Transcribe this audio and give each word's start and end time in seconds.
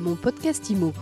Mon 0.00 0.16
podcast 0.16 0.70
IMO. 0.70 0.94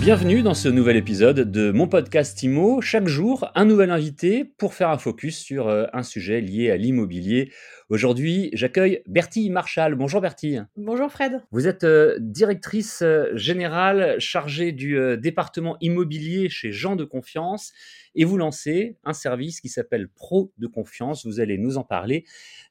Bienvenue 0.00 0.40
dans 0.40 0.54
ce 0.54 0.70
nouvel 0.70 0.96
épisode 0.96 1.40
de 1.40 1.70
mon 1.70 1.86
podcast 1.86 2.42
IMO. 2.42 2.80
Chaque 2.80 3.06
jour, 3.06 3.50
un 3.54 3.66
nouvel 3.66 3.90
invité 3.90 4.46
pour 4.46 4.72
faire 4.72 4.88
un 4.88 4.96
focus 4.96 5.36
sur 5.36 5.68
euh, 5.68 5.84
un 5.92 6.02
sujet 6.02 6.40
lié 6.40 6.70
à 6.70 6.78
l'immobilier. 6.78 7.52
Aujourd'hui, 7.90 8.50
j'accueille 8.52 9.02
Bertie 9.06 9.50
Marchal. 9.50 9.96
Bonjour 9.96 10.20
Bertie. 10.20 10.58
Bonjour 10.76 11.10
Fred. 11.10 11.42
Vous 11.50 11.66
êtes 11.66 11.82
euh, 11.82 12.16
directrice 12.20 13.02
euh, 13.02 13.32
générale 13.34 14.14
chargée 14.20 14.70
du 14.70 14.96
département 15.18 15.76
immobilier 15.80 16.48
chez 16.48 16.70
Jean 16.70 16.94
de 16.94 17.02
Confiance 17.02 17.72
et 18.14 18.24
vous 18.24 18.36
lancez 18.36 18.96
un 19.02 19.12
service 19.12 19.60
qui 19.60 19.68
s'appelle 19.68 20.08
Pro 20.08 20.52
de 20.58 20.68
Confiance. 20.68 21.26
Vous 21.26 21.40
allez 21.40 21.58
nous 21.58 21.78
en 21.78 21.82
parler. 21.82 22.24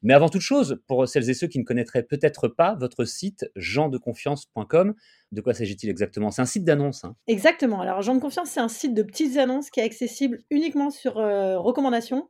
Mais 0.04 0.14
avant 0.14 0.30
toute 0.30 0.42
chose, 0.42 0.80
pour 0.88 1.06
celles 1.06 1.30
et 1.30 1.34
ceux 1.34 1.48
qui 1.48 1.60
ne 1.60 1.66
connaîtraient 1.66 2.04
peut-être 2.04 2.48
pas 2.48 2.76
votre 2.76 3.04
site 3.04 3.52
jeandeconfiance.com, 3.58 4.94
de 5.34 5.42
quoi 5.42 5.54
s'agit-il 5.54 5.90
exactement? 5.90 6.32
C'est 6.32 6.44
un 6.44 6.46
site 6.46 6.64
d'annonce. 6.64 7.04
Hein. 7.04 7.18
Exactement. 7.28 7.82
Alors, 7.82 8.02
Jean 8.02 8.16
de 8.16 8.22
Confiance, 8.22 8.52
c'est 8.52 8.62
un 8.62 8.70
site 8.70 8.94
de 8.94 9.04
petites 9.04 9.36
annonces 9.36 9.70
qui 9.70 9.82
est 9.82 9.84
accessible 9.84 10.40
uniquement 10.50 10.92
sur 10.92 11.18
euh, 11.18 11.60
recommandation 11.60 12.30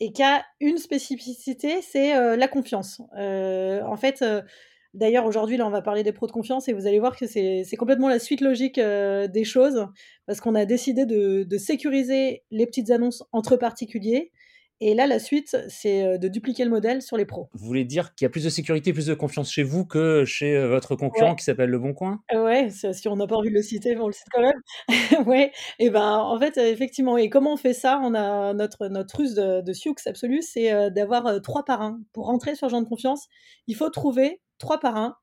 et 0.00 0.12
qui 0.12 0.22
a 0.22 0.44
une 0.60 0.78
spécificité, 0.78 1.82
c'est 1.82 2.16
euh, 2.16 2.36
la 2.36 2.48
confiance. 2.48 3.00
Euh, 3.16 3.82
en 3.82 3.96
fait, 3.96 4.24
d'ailleurs, 4.94 5.26
aujourd'hui, 5.26 5.56
là, 5.56 5.66
on 5.66 5.70
va 5.70 5.82
parler 5.82 6.02
des 6.02 6.12
pros 6.12 6.26
de 6.26 6.32
confiance 6.32 6.68
et 6.68 6.72
vous 6.72 6.86
allez 6.86 7.00
voir 7.00 7.16
que 7.16 7.26
c'est 7.26 7.76
complètement 7.78 8.08
la 8.08 8.18
suite 8.18 8.40
logique 8.40 8.78
des 8.78 9.44
choses 9.44 9.86
parce 10.26 10.40
qu'on 10.40 10.54
a 10.54 10.64
décidé 10.64 11.06
de 11.06 11.58
sécuriser 11.58 12.44
les 12.50 12.66
petites 12.66 12.90
annonces 12.90 13.24
entre 13.32 13.56
particuliers 13.56 14.30
et 14.80 14.94
là, 14.94 15.06
la 15.06 15.18
suite, 15.18 15.56
c'est 15.68 16.18
de 16.18 16.28
dupliquer 16.28 16.64
le 16.64 16.70
modèle 16.70 17.02
sur 17.02 17.16
les 17.16 17.24
pros. 17.24 17.48
Vous 17.52 17.66
voulez 17.66 17.84
dire 17.84 18.14
qu'il 18.14 18.24
y 18.24 18.26
a 18.26 18.30
plus 18.30 18.44
de 18.44 18.50
sécurité, 18.50 18.92
plus 18.92 19.06
de 19.06 19.14
confiance 19.14 19.50
chez 19.50 19.62
vous 19.62 19.84
que 19.84 20.24
chez 20.24 20.66
votre 20.66 20.96
concurrent 20.96 21.34
qui 21.34 21.44
s'appelle 21.44 21.70
Le 21.70 21.78
Bon 21.78 21.94
Coin? 21.94 22.20
Ouais, 22.34 22.68
si 22.70 23.08
on 23.08 23.16
n'a 23.16 23.26
pas 23.26 23.36
envie 23.36 23.50
de 23.50 23.54
le 23.54 23.62
citer, 23.62 23.96
on 23.98 24.06
le 24.06 24.12
cite 24.12 24.28
quand 24.32 24.42
même. 24.42 24.60
ouais, 25.26 25.52
et 25.78 25.90
ben 25.90 26.18
en 26.18 26.38
fait, 26.38 26.56
effectivement, 26.58 27.16
et 27.16 27.28
comment 27.28 27.54
on 27.54 27.56
fait 27.56 27.74
ça? 27.74 28.00
On 28.02 28.14
a 28.14 28.54
notre, 28.54 28.88
notre 28.88 29.16
ruse 29.16 29.34
de, 29.34 29.60
de 29.60 29.72
Sioux 29.72 29.94
absolue, 30.06 30.42
c'est 30.42 30.90
d'avoir 30.90 31.40
trois 31.42 31.64
parrains. 31.64 32.00
Pour 32.12 32.26
rentrer 32.26 32.54
sur 32.54 32.68
Gens 32.68 32.82
de 32.82 32.88
Confiance, 32.88 33.26
il 33.66 33.76
faut 33.76 33.90
trouver 33.90 34.40
trois 34.58 34.78
parrains 34.78 35.16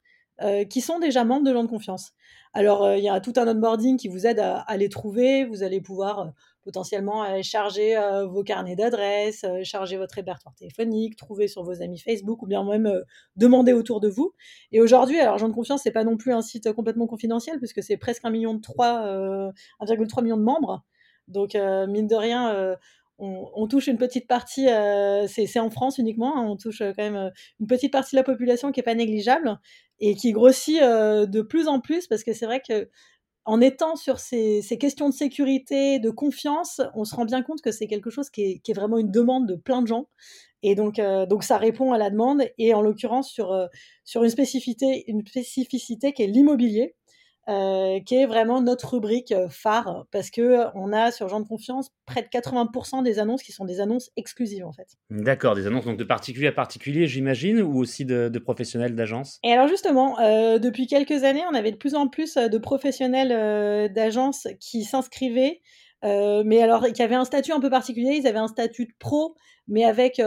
qui 0.69 0.81
sont 0.81 0.99
déjà 0.99 1.23
membres 1.23 1.45
de 1.45 1.53
Gens 1.53 1.63
de 1.63 1.69
Confiance. 1.69 2.11
Alors, 2.53 2.93
il 2.93 3.03
y 3.03 3.09
a 3.09 3.19
tout 3.19 3.33
un 3.37 3.47
onboarding 3.47 3.97
qui 3.97 4.07
vous 4.07 4.27
aide 4.27 4.39
à, 4.39 4.77
les 4.77 4.89
trouver. 4.89 5.45
Vous 5.45 5.63
allez 5.63 5.81
pouvoir 5.81 6.33
potentiellement 6.65 7.23
euh, 7.23 7.41
charger 7.43 7.95
euh, 7.95 8.25
vos 8.25 8.43
carnets 8.43 8.75
d'adresses, 8.75 9.43
euh, 9.43 9.63
charger 9.63 9.97
votre 9.97 10.15
répertoire 10.15 10.53
téléphonique, 10.55 11.15
trouver 11.15 11.47
sur 11.47 11.63
vos 11.63 11.81
amis 11.81 11.99
Facebook 11.99 12.41
ou 12.41 12.47
bien 12.47 12.63
même 12.65 12.91
demander 13.35 13.71
autour 13.71 14.01
de 14.01 14.09
vous. 14.09 14.33
Et 14.71 14.81
aujourd'hui, 14.81 15.19
alors 15.19 15.37
Jean 15.37 15.47
de 15.47 15.53
Confiance, 15.53 15.81
c'est 15.83 15.91
pas 15.91 16.03
non 16.03 16.17
plus 16.17 16.33
un 16.33 16.41
site 16.41 16.73
complètement 16.73 17.05
confidentiel 17.05 17.59
puisque 17.59 17.83
c'est 17.83 17.97
presque 17.97 18.25
un 18.25 18.31
million 18.31 18.55
de 18.55 18.61
3, 18.61 19.51
1,3 19.79 20.23
million 20.23 20.37
de 20.37 20.43
membres. 20.43 20.83
Donc 21.27 21.53
mine 21.53 22.07
de 22.07 22.15
rien, 22.15 22.75
on, 23.17 23.67
touche 23.67 23.87
une 23.87 23.97
petite 23.97 24.27
partie, 24.27 24.67
c'est 25.27 25.59
en 25.59 25.69
France 25.69 25.97
uniquement, 25.97 26.37
hein, 26.37 26.45
on 26.47 26.55
touche 26.55 26.79
quand 26.79 26.97
même 26.97 27.31
une 27.59 27.67
petite 27.67 27.91
partie 27.91 28.15
de 28.15 28.19
la 28.19 28.23
population 28.23 28.71
qui 28.71 28.79
est 28.79 28.83
pas 28.83 28.95
négligeable 28.95 29.59
et 29.99 30.15
qui 30.15 30.31
grossit 30.31 30.81
de 30.81 31.41
plus 31.41 31.67
en 31.67 31.79
plus 31.79 32.07
parce 32.07 32.23
que 32.23 32.33
c'est 32.33 32.45
vrai 32.45 32.61
que 32.67 32.89
en 33.45 33.61
étant 33.61 33.95
sur 33.95 34.19
ces, 34.19 34.61
questions 34.79 35.07
de 35.07 35.13
sécurité, 35.13 35.99
de 35.99 36.09
confiance, 36.09 36.81
on 36.95 37.05
se 37.05 37.15
rend 37.15 37.25
bien 37.25 37.43
compte 37.43 37.61
que 37.61 37.71
c'est 37.71 37.87
quelque 37.87 38.09
chose 38.09 38.29
qui 38.31 38.61
est, 38.65 38.73
vraiment 38.73 38.97
une 38.97 39.11
demande 39.11 39.47
de 39.47 39.55
plein 39.55 39.83
de 39.83 39.87
gens. 39.87 40.07
Et 40.63 40.73
donc, 40.73 40.97
euh, 40.97 41.27
donc 41.27 41.43
ça 41.43 41.59
répond 41.59 41.93
à 41.93 41.99
la 41.99 42.09
demande, 42.09 42.41
et 42.57 42.73
en 42.73 42.81
l'occurrence 42.81 43.29
sur, 43.29 43.51
euh, 43.51 43.67
sur 44.03 44.23
une, 44.23 44.31
spécificité, 44.31 45.03
une 45.07 45.25
spécificité 45.25 46.11
qui 46.11 46.23
est 46.23 46.27
l'immobilier. 46.27 46.95
Euh, 47.47 47.99
qui 47.99 48.15
est 48.15 48.25
vraiment 48.25 48.59
notre 48.59 48.95
rubrique 48.95 49.31
euh, 49.31 49.47
phare 49.49 50.07
parce 50.11 50.31
que 50.31 50.41
euh, 50.41 50.65
on 50.73 50.91
a 50.91 51.11
sur 51.11 51.29
Gens 51.29 51.39
de 51.39 51.47
Confiance 51.47 51.91
près 52.07 52.23
de 52.23 52.27
80% 52.27 53.03
des 53.03 53.19
annonces 53.19 53.43
qui 53.43 53.51
sont 53.51 53.65
des 53.65 53.81
annonces 53.81 54.09
exclusives 54.17 54.65
en 54.65 54.71
fait. 54.71 54.87
D'accord, 55.11 55.53
des 55.53 55.67
annonces 55.67 55.85
donc 55.85 55.97
de 55.97 56.03
particulier 56.03 56.47
à 56.47 56.51
particulier, 56.51 57.05
j'imagine, 57.05 57.61
ou 57.61 57.77
aussi 57.77 58.03
de, 58.03 58.31
professionnels 58.39 58.95
d'agence. 58.95 59.37
Et 59.43 59.51
alors 59.51 59.67
justement, 59.67 60.17
depuis 60.57 60.87
quelques 60.87 61.23
années, 61.23 61.43
on 61.51 61.53
avait 61.53 61.71
de 61.71 61.77
plus 61.77 61.93
en 61.93 62.07
plus 62.07 62.35
de 62.35 62.57
professionnels 62.57 63.91
d'agence 63.93 64.47
qui 64.59 64.83
s'inscrivaient. 64.83 65.61
Mais 66.03 66.61
alors, 66.61 66.85
qui 66.93 67.01
avaient 67.01 67.15
un 67.15 67.25
statut 67.25 67.51
un 67.51 67.59
peu 67.59 67.69
particulier, 67.69 68.17
ils 68.17 68.27
avaient 68.27 68.39
un 68.39 68.47
statut 68.47 68.85
de 68.85 68.93
pro, 68.99 69.35
mais 69.67 69.83
avec 69.83 70.21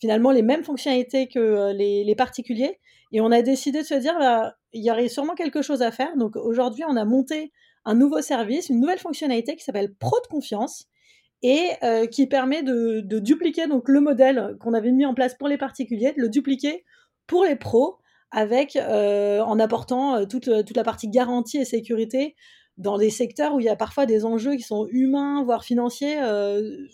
finalement 0.00 0.30
les 0.30 0.42
mêmes 0.42 0.64
fonctionnalités 0.64 1.28
que 1.28 1.72
les, 1.72 2.04
les 2.04 2.14
particuliers. 2.14 2.80
Et 3.12 3.20
on 3.20 3.30
a 3.30 3.42
décidé 3.42 3.82
de 3.82 3.86
se 3.86 3.94
dire, 3.94 4.16
bah, 4.18 4.56
il 4.72 4.84
y 4.84 4.90
aurait 4.90 5.08
sûrement 5.08 5.34
quelque 5.34 5.62
chose 5.62 5.82
à 5.82 5.92
faire. 5.92 6.16
Donc 6.16 6.34
aujourd'hui, 6.36 6.82
on 6.88 6.96
a 6.96 7.04
monté 7.04 7.52
un 7.84 7.94
nouveau 7.94 8.20
service, 8.22 8.68
une 8.68 8.80
nouvelle 8.80 8.98
fonctionnalité 8.98 9.56
qui 9.56 9.64
s'appelle 9.64 9.94
Pro 9.94 10.16
de 10.22 10.26
confiance 10.26 10.86
et 11.42 11.70
euh, 11.82 12.06
qui 12.06 12.26
permet 12.26 12.62
de, 12.62 13.00
dupliquer 13.20 13.66
donc 13.66 13.88
le 13.88 14.00
modèle 14.00 14.56
qu'on 14.60 14.74
avait 14.74 14.92
mis 14.92 15.06
en 15.06 15.14
place 15.14 15.34
pour 15.34 15.48
les 15.48 15.58
particuliers, 15.58 16.12
de 16.16 16.22
le 16.22 16.28
dupliquer 16.28 16.84
pour 17.26 17.44
les 17.44 17.56
pros 17.56 17.98
avec 18.30 18.76
euh, 18.76 19.40
en 19.40 19.60
apportant 19.60 20.16
euh, 20.16 20.24
toute, 20.24 20.50
toute 20.64 20.76
la 20.76 20.84
partie 20.84 21.08
garantie 21.08 21.58
et 21.58 21.64
sécurité 21.64 22.34
dans 22.76 22.98
des 22.98 23.10
secteurs 23.10 23.54
où 23.54 23.60
il 23.60 23.66
y 23.66 23.68
a 23.68 23.76
parfois 23.76 24.06
des 24.06 24.24
enjeux 24.24 24.56
qui 24.56 24.62
sont 24.62 24.86
humains, 24.90 25.42
voire 25.44 25.64
financiers, 25.64 26.18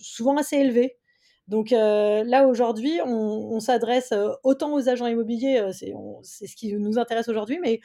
souvent 0.01 0.37
assez 0.37 0.57
élevés. 0.57 0.97
Donc 1.51 1.73
euh, 1.73 2.23
là, 2.23 2.47
aujourd'hui, 2.47 3.01
on, 3.05 3.59
s'adresse 3.59 4.13
euh, 4.13 4.31
autant 4.45 4.73
aux 4.73 4.89
agents 4.89 5.09
immobiliers, 5.09 5.59
euh, 5.59 5.73
c'est 6.23 6.47
ce 6.47 6.55
qui 6.55 6.73
nous 6.75 6.97
intéresse 6.97 7.29
aujourd'hui, 7.29 7.59
mais 7.61 7.81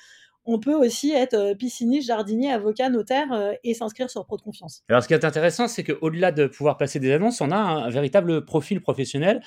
on 0.45 0.59
peut 0.59 0.75
aussi 0.75 1.11
être 1.11 1.53
pisciniste, 1.53 2.07
jardinier, 2.07 2.51
avocat, 2.51 2.89
notaire 2.89 3.53
et 3.63 3.73
s'inscrire 3.73 4.09
sur 4.09 4.25
Pro 4.25 4.37
de 4.37 4.41
Confiance. 4.41 4.83
Alors, 4.89 5.03
ce 5.03 5.07
qui 5.07 5.13
est 5.13 5.25
intéressant, 5.25 5.67
c'est 5.67 5.83
qu'au-delà 5.83 6.31
de 6.31 6.47
pouvoir 6.47 6.77
passer 6.77 6.99
des 6.99 7.11
annonces, 7.11 7.41
on 7.41 7.51
a 7.51 7.57
un, 7.57 7.89
véritable 7.89 8.45
profil 8.45 8.81
professionnel 8.81 9.41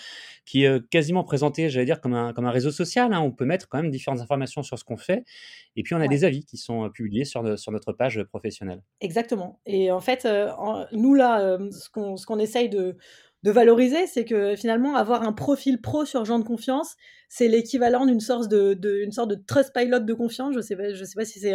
qui 0.44 0.64
est 0.64 0.88
quasiment 0.88 1.24
présenté, 1.24 1.68
j'allais 1.68 1.84
dire, 1.86 2.00
comme 2.00 2.14
un, 2.14 2.32
comme 2.32 2.46
un 2.46 2.50
réseau 2.50 2.70
social. 2.70 3.12
Hein. 3.12 3.20
On 3.20 3.30
peut 3.30 3.44
mettre 3.44 3.68
quand 3.68 3.80
même 3.82 3.90
différentes 3.90 4.20
informations 4.20 4.62
sur 4.62 4.78
ce 4.78 4.84
qu'on 4.84 4.96
fait. 4.96 5.24
Et 5.76 5.82
puis, 5.82 5.94
on 5.94 6.00
a 6.00 6.08
des 6.08 6.24
avis 6.24 6.44
qui 6.44 6.56
sont 6.56 6.88
publiés 6.90 7.24
sur, 7.24 7.58
sur 7.58 7.72
notre 7.72 7.92
page 7.92 8.22
professionnelle. 8.24 8.82
Exactement. 9.00 9.60
Et 9.66 9.92
en 9.92 10.00
fait, 10.00 10.26
nous, 10.92 11.14
là, 11.14 11.58
ce 11.70 11.88
qu'on 12.26 12.38
essaye 12.38 12.68
de 12.68 12.96
de 13.44 13.50
valoriser, 13.50 14.06
c'est 14.06 14.24
que 14.24 14.56
finalement 14.56 14.96
avoir 14.96 15.22
un 15.22 15.32
profil 15.32 15.80
pro 15.80 16.04
sur 16.04 16.24
gens 16.24 16.38
de 16.38 16.44
confiance, 16.44 16.96
c'est 17.28 17.46
l'équivalent 17.46 18.06
d'une 18.06 18.20
sorte 18.20 18.48
de, 18.48 19.08
sorte 19.12 19.30
de 19.30 19.36
trust 19.36 19.72
pilot 19.72 20.00
de 20.00 20.14
confiance. 20.14 20.54
Je 20.54 20.60
sais 20.60 20.76
pas, 20.76 20.94
sais 20.94 21.14
pas 21.14 21.24
si 21.24 21.40
c'est 21.40 21.54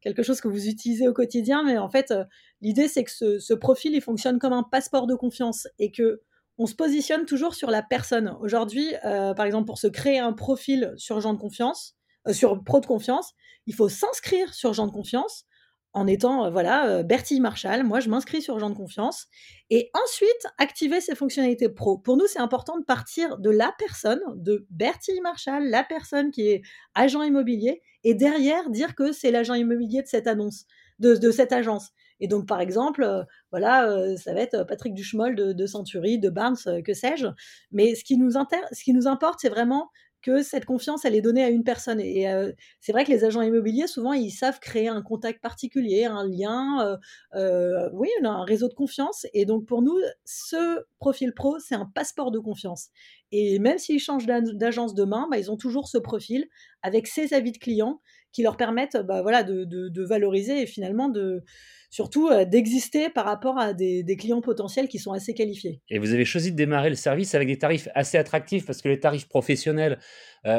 quelque 0.00 0.22
chose 0.22 0.40
que 0.40 0.48
vous 0.48 0.68
utilisez 0.68 1.08
au 1.08 1.12
quotidien, 1.12 1.64
mais 1.64 1.78
en 1.78 1.88
fait, 1.88 2.10
euh, 2.10 2.24
l'idée 2.60 2.88
c'est 2.88 3.04
que 3.04 3.10
ce, 3.10 3.54
profil 3.54 3.94
il 3.94 4.00
fonctionne 4.00 4.38
comme 4.38 4.52
un 4.52 4.62
passeport 4.62 5.06
de 5.06 5.14
confiance 5.14 5.66
et 5.78 5.90
que 5.90 6.22
on 6.56 6.66
se 6.66 6.74
positionne 6.76 7.24
toujours 7.24 7.56
sur 7.56 7.68
la 7.68 7.82
personne. 7.82 8.36
Aujourd'hui, 8.40 8.86
euh, 9.04 9.34
par 9.34 9.44
exemple, 9.44 9.66
pour 9.66 9.78
se 9.78 9.88
créer 9.88 10.20
un 10.20 10.32
profil 10.32 10.92
sur 10.96 11.20
gens 11.20 11.34
de 11.34 11.40
confiance, 11.40 11.96
euh, 12.28 12.32
sur 12.32 12.62
pro 12.62 12.78
de 12.78 12.86
confiance, 12.86 13.32
il 13.66 13.74
faut 13.74 13.88
s'inscrire 13.88 14.54
sur 14.54 14.72
gens 14.72 14.86
de 14.86 14.92
confiance 14.92 15.46
en 15.94 16.08
étant, 16.08 16.44
euh, 16.44 16.50
voilà, 16.50 16.88
euh, 16.88 17.02
Bertie 17.04 17.40
Marshall. 17.40 17.84
Moi, 17.84 18.00
je 18.00 18.10
m'inscris 18.10 18.42
sur 18.42 18.58
Gens 18.58 18.70
de 18.70 18.74
Confiance. 18.74 19.28
Et 19.70 19.90
ensuite, 19.94 20.46
activer 20.58 21.00
ces 21.00 21.14
fonctionnalités 21.14 21.68
pro. 21.68 21.98
Pour 21.98 22.16
nous, 22.16 22.26
c'est 22.26 22.40
important 22.40 22.78
de 22.78 22.84
partir 22.84 23.38
de 23.38 23.50
la 23.50 23.72
personne, 23.78 24.20
de 24.34 24.66
Bertie 24.70 25.20
Marshall, 25.20 25.68
la 25.70 25.84
personne 25.84 26.32
qui 26.32 26.48
est 26.48 26.62
agent 26.94 27.22
immobilier, 27.22 27.80
et 28.02 28.14
derrière, 28.14 28.68
dire 28.70 28.94
que 28.96 29.12
c'est 29.12 29.30
l'agent 29.30 29.54
immobilier 29.54 30.02
de 30.02 30.08
cette 30.08 30.26
annonce, 30.26 30.66
de, 30.98 31.30
cette 31.30 31.52
agence. 31.52 31.90
Et 32.20 32.26
donc, 32.28 32.46
par 32.46 32.60
exemple, 32.60 33.02
euh, 33.04 33.22
voilà, 33.52 34.16
ça 34.16 34.34
va 34.34 34.40
être 34.40 34.64
Patrick 34.64 34.94
Duchemol 34.94 35.36
de, 35.36 35.52
de 35.52 35.66
Century, 35.66 36.18
de 36.18 36.28
Barnes, 36.28 36.56
que 36.84 36.92
sais-je. 36.92 37.26
Mais 37.70 37.94
ce 37.94 38.04
qui 38.04 38.16
nous, 38.16 38.32
ce 38.32 38.84
qui 38.84 38.92
nous 38.92 39.06
importe, 39.06 39.38
c'est 39.40 39.48
vraiment 39.48 39.90
que 40.24 40.42
cette 40.42 40.64
confiance, 40.64 41.04
elle 41.04 41.14
est 41.14 41.20
donnée 41.20 41.44
à 41.44 41.50
une 41.50 41.64
personne. 41.64 42.00
Et 42.00 42.30
euh, 42.30 42.50
c'est 42.80 42.92
vrai 42.92 43.04
que 43.04 43.10
les 43.10 43.24
agents 43.24 43.42
immobiliers, 43.42 43.86
souvent, 43.86 44.14
ils 44.14 44.30
savent 44.30 44.58
créer 44.58 44.88
un 44.88 45.02
contact 45.02 45.42
particulier, 45.42 46.06
un 46.06 46.26
lien, 46.26 46.80
euh, 46.80 46.96
euh, 47.34 47.90
oui, 47.92 48.08
un 48.22 48.42
réseau 48.44 48.68
de 48.68 48.74
confiance. 48.74 49.26
Et 49.34 49.44
donc, 49.44 49.66
pour 49.66 49.82
nous, 49.82 49.98
ce 50.24 50.82
profil 50.98 51.34
pro, 51.34 51.58
c'est 51.58 51.74
un 51.74 51.84
passeport 51.94 52.30
de 52.30 52.38
confiance. 52.38 52.88
Et 53.32 53.58
même 53.58 53.76
s'ils 53.76 54.00
changent 54.00 54.26
d'agence 54.26 54.94
demain, 54.94 55.28
bah, 55.30 55.38
ils 55.38 55.50
ont 55.50 55.58
toujours 55.58 55.88
ce 55.88 55.98
profil 55.98 56.46
avec 56.82 57.06
ses 57.06 57.34
avis 57.34 57.52
de 57.52 57.58
clients 57.58 58.00
qui 58.34 58.42
leur 58.42 58.58
permettent 58.58 58.98
bah, 59.06 59.22
voilà, 59.22 59.42
de, 59.42 60.04
valoriser 60.04 60.60
et 60.60 60.66
finalement 60.66 61.08
de 61.08 61.42
surtout 61.88 62.28
d'exister 62.46 63.08
par 63.08 63.24
rapport 63.24 63.56
à 63.56 63.72
des, 63.72 64.04
clients 64.18 64.40
potentiels 64.40 64.88
qui 64.88 64.98
sont 64.98 65.12
assez 65.12 65.32
qualifiés. 65.32 65.80
Et 65.88 65.98
vous 65.98 66.12
avez 66.12 66.24
choisi 66.24 66.50
de 66.50 66.56
démarrer 66.56 66.90
le 66.90 66.96
service 66.96 67.34
avec 67.34 67.48
des 67.48 67.56
tarifs 67.56 67.88
assez 67.94 68.18
attractifs 68.18 68.66
parce 68.66 68.82
que 68.82 68.88
les 68.88 68.98
tarifs 68.98 69.28
professionnels 69.28 69.98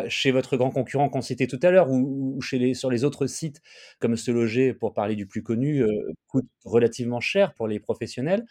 chez 0.07 0.31
votre 0.31 0.56
grand 0.56 0.72
concurrent 0.72 1.10
qu'on 1.10 1.22
citait 1.22 1.48
tout 1.48 1.60
à 1.62 1.69
l'heure 1.69 1.92
ou, 1.92 2.39
sur 2.42 2.89
les 2.89 3.04
autres 3.04 3.27
sites 3.27 3.62
comme 4.00 4.16
Se 4.16 4.31
Loger, 4.31 4.74
pour 4.74 4.94
parler 4.94 5.16
du 5.16 5.28
plus 5.28 5.44
connu, 5.44 5.83
coûtent 6.28 6.50
relativement 6.63 7.19
cher 7.19 7.54
pour 7.54 7.68
les 7.68 7.80
professionnels. 7.80 8.45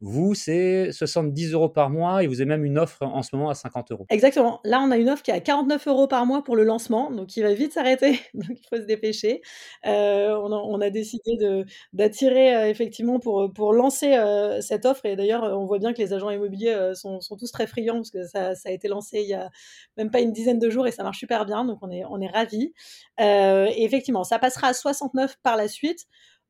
Vous, 0.00 0.34
c'est 0.34 0.92
70 0.92 1.52
euros 1.54 1.68
par 1.68 1.90
mois 1.90 2.22
et 2.22 2.28
vous 2.28 2.40
avez 2.40 2.48
même 2.48 2.64
une 2.64 2.78
offre 2.78 3.02
en 3.02 3.22
ce 3.22 3.34
moment 3.34 3.50
à 3.50 3.54
50 3.54 3.90
euros. 3.90 4.06
Exactement. 4.10 4.60
Là, 4.64 4.80
on 4.80 4.92
a 4.92 4.96
une 4.96 5.10
offre 5.10 5.22
qui 5.24 5.32
est 5.32 5.34
à 5.34 5.40
49 5.40 5.88
euros 5.88 6.06
par 6.06 6.24
mois 6.24 6.44
pour 6.44 6.54
le 6.54 6.62
lancement, 6.62 7.10
donc 7.10 7.36
il 7.36 7.42
va 7.42 7.52
vite 7.52 7.72
s'arrêter, 7.72 8.20
donc 8.34 8.50
il 8.50 8.66
faut 8.68 8.76
se 8.76 8.86
dépêcher. 8.86 9.42
Euh, 9.86 10.36
on, 10.36 10.80
a, 10.80 10.90
décidé 10.90 11.64
d'attirer 11.92 12.56
euh, 12.56 12.68
effectivement 12.68 13.18
pour, 13.18 13.72
lancer 13.72 14.14
euh, 14.14 14.60
cette 14.60 14.86
offre 14.86 15.04
et 15.04 15.16
d'ailleurs, 15.16 15.42
on 15.42 15.66
voit 15.66 15.78
bien 15.78 15.92
que 15.92 15.98
les 15.98 16.12
agents 16.12 16.30
immobiliers 16.30 16.92
sont, 16.94 17.18
tous 17.38 17.50
très 17.50 17.66
friands 17.66 17.96
parce 17.96 18.10
que 18.10 18.24
ça, 18.24 18.52
a 18.64 18.70
été 18.70 18.88
lancé 18.88 19.20
il 19.20 19.28
y 19.28 19.34
a 19.34 19.50
même 19.96 20.10
pas 20.10 20.20
une 20.20 20.32
dizaine 20.32 20.58
de 20.58 20.70
jours 20.70 20.86
et 20.86 20.92
ça 20.92 21.02
marche 21.02 21.18
super 21.18 21.44
bien, 21.44 21.64
donc 21.64 21.78
on 21.82 21.90
est, 21.90 22.04
on 22.04 22.18
ravis. 22.32 22.72
et 23.18 23.84
effectivement, 23.84 24.24
ça 24.24 24.38
passera 24.38 24.68
à 24.68 24.74
69 24.74 25.36
par 25.42 25.56
la 25.56 25.66
suite. 25.66 26.06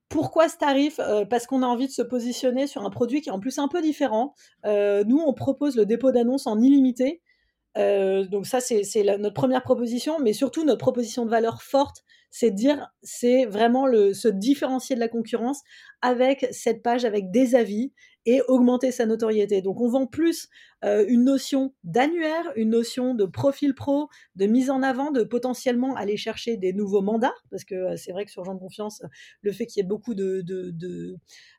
Pourquoi 0.09 0.49
ce 0.49 0.57
tarif 0.57 1.01
euh, 1.01 1.25
Parce 1.25 1.47
qu'on 1.47 1.63
a 1.63 1.67
envie 1.67 1.87
de 1.87 1.93
se 1.93 2.03
positionner 2.03 2.67
sur 2.67 2.85
un 2.85 2.91
produit 2.91 3.21
qui 3.21 3.29
est 3.29 3.33
en 3.33 3.41
plus 3.41 3.59
un 3.59 3.69
peu 3.69 3.83
différent. 3.83 4.35
Euh, 4.65 5.05
nous, 5.05 5.19
on 5.19 5.35
propose 5.35 5.77
le 5.77 5.85
dépôt 5.85 6.13
d'annonce 6.13 6.47
en 6.47 6.61
illimité. 6.61 7.21
Euh, 7.77 8.25
donc 8.25 8.47
ça, 8.47 8.61
c'est 8.61 8.83
notre 9.19 9.35
première 9.35 9.63
proposition, 9.63 10.19
mais 10.19 10.33
surtout 10.33 10.65
notre 10.65 10.81
proposition 10.81 11.27
de 11.27 11.31
valeur 11.31 11.63
forte, 11.63 12.05
c'est 12.31 12.51
dire, 12.51 12.91
c'est 13.03 13.47
vraiment 13.47 13.87
se 13.87 14.29
différencier 14.29 14.95
de 14.95 15.01
la 15.01 15.09
concurrence 15.09 15.63
avec 16.03 16.47
cette 16.53 16.83
page, 16.83 17.05
avec 17.05 17.31
des 17.31 17.55
avis 17.55 17.93
et 18.27 18.43
augmenter 18.47 18.93
sa 18.93 19.07
notoriété. 19.07 19.63
Donc 19.63 19.81
on 19.81 19.89
vend 19.89 20.07
plus 20.07 20.49
euh, 20.85 21.05
une 21.09 21.25
notion 21.25 21.75
d'annuaire, 21.83 22.53
une 22.57 22.69
notion 22.69 23.15
de 23.15 23.25
profil 23.25 23.75
pro, 23.75 24.09
de 24.37 24.45
mise 24.45 24.69
en 24.69 24.83
avant, 24.83 25.11
de 25.11 25.23
potentiellement 25.23 25.95
aller 25.97 26.19
chercher 26.19 26.59
des 26.59 26.75
nouveaux 26.75 27.01
mandats, 27.01 27.33
parce 27.51 27.65
que 27.65 27.75
euh, 27.75 27.97
c'est 27.97 28.13
vrai 28.13 28.27
que 28.27 28.31
sur 28.31 28.45
Jean 28.45 28.55
de 28.55 28.61
Confiance, 28.61 29.03
le 29.41 29.51
fait 29.51 29.65
qu'il 29.65 29.83
y 29.83 29.85
ait 29.85 29.89
beaucoup 29.89 30.15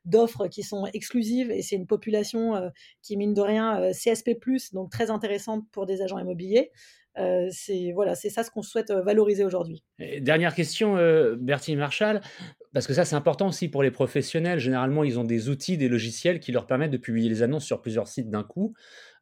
d'offres 0.06 0.48
qui 0.48 0.62
sont 0.62 0.86
exclusives 0.94 1.50
et 1.50 1.64
c'est 1.64 1.76
une 1.76 1.88
population 1.88 2.56
euh, 2.56 2.70
qui 3.02 3.18
mine 3.18 3.34
de 3.34 3.42
rien 3.42 3.92
CSP+, 3.92 4.38
donc 4.72 4.92
très 4.92 5.10
intéressante 5.10 5.66
pour 5.72 5.88
des 5.88 6.04
agents 6.04 6.20
immobiliers. 6.20 6.72
C'est 7.52 7.92
voilà, 7.94 8.16
c'est 8.16 8.30
ça 8.30 8.44
ce 8.44 8.52
qu'on 8.52 8.62
souhaite 8.62 8.92
valoriser 8.92 9.44
aujourd'hui. 9.44 9.84
Dernière 10.22 10.56
question, 10.56 10.96
Bertie 11.38 11.76
Marshall 11.76 12.22
parce 12.74 12.86
que 12.86 12.94
ça, 12.94 13.06
c'est 13.06 13.16
important 13.16 13.48
aussi 13.48 13.68
pour 13.68 13.82
les 13.82 13.92
professionnels. 13.92 14.60
Généralement, 14.60 15.04
ils 15.04 15.18
ont 15.20 15.24
des 15.24 15.50
outils, 15.50 15.78
des 15.78 15.90
logiciels 15.90 16.40
qui 16.40 16.52
leur 16.52 16.68
permettent 16.68 16.92
de 16.92 16.98
publier 16.98 17.30
les 17.30 17.42
annonces 17.42 17.66
sur 17.66 17.82
plusieurs 17.82 18.08
sites 18.08 18.30
d'un 18.30 18.44
coup. 18.44 18.74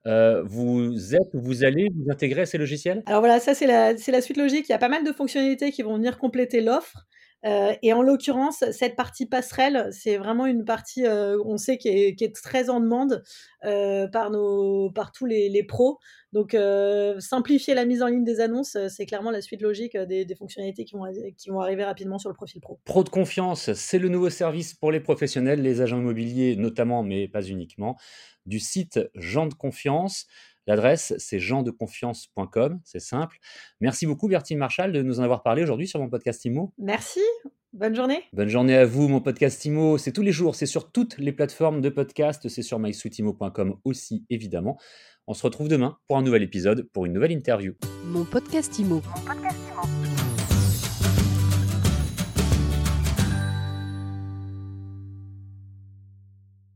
Euh, 0.05 0.43
vous 0.43 1.15
êtes, 1.15 1.29
vous 1.33 1.63
allez 1.63 1.87
vous 1.95 2.11
intégrer 2.11 2.41
à 2.41 2.45
ces 2.45 2.57
logiciels? 2.57 3.03
Alors 3.05 3.21
voilà, 3.21 3.39
ça 3.39 3.53
c'est 3.53 3.67
la, 3.67 3.93
la, 3.93 4.21
suite 4.21 4.37
logique. 4.37 4.67
Il 4.67 4.71
y 4.71 4.75
a 4.75 4.77
pas 4.77 4.89
mal 4.89 5.03
de 5.03 5.11
fonctionnalités 5.11 5.71
qui 5.71 5.81
vont 5.81 5.95
venir 5.95 6.17
compléter 6.17 6.61
l'offre. 6.61 7.07
Euh, 7.45 7.73
et 7.83 7.93
en 7.93 8.01
l'occurrence, 8.01 8.63
cette 8.71 8.95
partie 8.95 9.25
passerelle, 9.25 9.89
c'est 9.91 10.17
vraiment 10.17 10.45
une 10.45 10.65
partie, 10.65 11.05
euh, 11.05 11.41
on 11.45 11.57
sait, 11.57 11.77
qui 11.77 11.89
est, 11.89 12.35
très 12.35 12.69
en 12.69 12.79
demande 12.79 13.23
euh, 13.63 14.07
par, 14.07 14.31
tous 15.11 15.25
les, 15.25 15.63
pros. 15.63 15.99
Donc, 16.33 16.57
simplifier 17.19 17.73
la 17.73 17.85
mise 17.85 18.01
en 18.01 18.07
ligne 18.07 18.23
des 18.23 18.39
annonces, 18.39 18.77
c'est 18.89 19.05
clairement 19.05 19.31
la 19.31 19.41
suite 19.41 19.61
logique 19.61 19.97
des, 19.97 20.35
fonctionnalités 20.37 20.85
qui 20.85 20.95
vont, 20.95 21.05
qui 21.37 21.49
vont 21.49 21.61
arriver 21.61 21.83
rapidement 21.83 22.19
sur 22.19 22.29
le 22.29 22.35
profil 22.35 22.61
pro. 22.61 22.79
Pro 22.85 23.03
de 23.03 23.09
confiance, 23.09 23.73
c'est 23.73 23.99
le 23.99 24.09
nouveau 24.09 24.29
service 24.29 24.73
pour 24.73 24.91
les 24.91 24.99
professionnels, 24.99 25.61
les 25.61 25.81
agents 25.81 25.99
immobiliers 25.99 26.55
notamment, 26.55 27.03
mais 27.03 27.27
pas 27.27 27.43
uniquement, 27.43 27.97
du 28.45 28.59
site 28.59 28.99
Jean 29.15 29.47
de 29.47 29.53
Confiance. 29.53 30.25
L'adresse, 30.67 31.13
c'est 31.17 31.39
jeandeconfiance.com, 31.39 32.79
c'est 32.83 32.99
simple. 32.99 33.37
Merci 33.79 34.05
beaucoup, 34.05 34.27
Bertine 34.27 34.57
Marshall, 34.57 34.91
de 34.91 35.01
nous 35.01 35.19
en 35.19 35.23
avoir 35.23 35.41
parlé 35.41 35.63
aujourd'hui 35.63 35.87
sur 35.87 35.99
mon 35.99 36.09
podcast 36.09 36.43
IMO. 36.43 36.73
Merci, 36.77 37.21
bonne 37.71 37.95
journée. 37.95 38.21
Bonne 38.33 38.49
journée 38.49 38.75
à 38.75 38.85
vous, 38.85 39.07
mon 39.07 39.21
podcast 39.21 39.63
IMO. 39.63 39.97
C'est 39.97 40.11
tous 40.11 40.21
les 40.21 40.33
jours, 40.33 40.55
c'est 40.55 40.65
sur 40.65 40.91
toutes 40.91 41.17
les 41.17 41.31
plateformes 41.31 41.79
de 41.81 41.89
podcast, 41.89 42.49
c'est 42.49 42.63
sur 42.63 42.79
mysuitimo.com 42.79 43.77
aussi, 43.85 44.25
évidemment. 44.29 44.77
On 45.25 45.33
se 45.33 45.43
retrouve 45.43 45.69
demain 45.69 45.97
pour 46.07 46.17
un 46.17 46.21
nouvel 46.21 46.43
épisode, 46.43 46.83
pour 46.93 47.05
une 47.05 47.13
nouvelle 47.13 47.31
interview. 47.31 47.73
Mon 48.03 48.25
podcast 48.25 48.77
IMO. 48.77 48.95
Mon 48.95 49.25
podcast 49.25 49.56